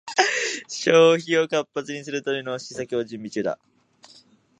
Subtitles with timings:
[0.67, 3.59] 消費を活発にするための施策を準備中だ